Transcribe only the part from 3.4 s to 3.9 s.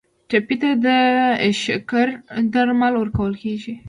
کیږي.